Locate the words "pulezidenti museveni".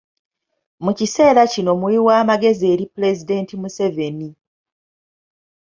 2.93-4.29